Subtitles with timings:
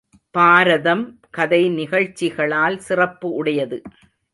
[0.35, 1.03] பாரதம்
[1.29, 3.81] கதை நிகழ்ச்சிகளால் சிறப்பு உடையது.